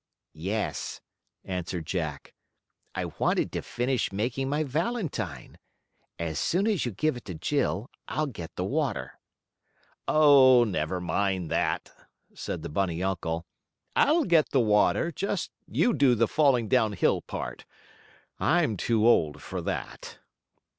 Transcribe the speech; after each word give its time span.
"Yes," 0.33 0.99
answered 1.45 1.85
Jack. 1.85 2.33
"I 2.95 3.05
wanted 3.19 3.51
to 3.51 3.61
finish 3.61 4.11
making 4.11 4.49
my 4.49 4.63
valentine. 4.63 5.59
As 6.17 6.39
soon 6.39 6.65
as 6.65 6.87
you 6.87 6.91
give 6.91 7.15
it 7.17 7.25
to 7.25 7.35
Jill 7.35 7.91
I'll 8.07 8.25
get 8.25 8.55
the 8.55 8.63
water." 8.63 9.19
"Oh, 10.07 10.63
never 10.63 10.99
mind 10.99 11.51
that," 11.51 11.91
said 12.33 12.63
the 12.63 12.67
bunny 12.69 13.03
uncle. 13.03 13.45
"I'll 13.95 14.23
get 14.25 14.49
the 14.49 14.59
water, 14.59 15.11
just 15.11 15.51
you 15.67 15.93
do 15.93 16.15
the 16.15 16.27
falling 16.27 16.67
down 16.67 16.93
hill 16.93 17.21
part. 17.21 17.63
I'm 18.39 18.77
too 18.77 19.07
old 19.07 19.39
for 19.39 19.61
that." 19.61 20.17